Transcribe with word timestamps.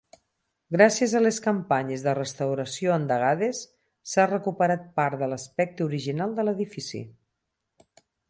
Gràcies 0.75 1.11
a 1.17 1.19
les 1.25 1.37
campanyes 1.47 2.05
de 2.07 2.13
restauració 2.19 2.95
endegades 2.95 3.61
s'ha 4.13 4.27
recuperat 4.31 4.89
part 5.01 5.21
de 5.23 5.29
l'aspecte 5.35 5.87
original 5.91 6.37
de 6.41 6.47
l'edifici. 6.49 7.03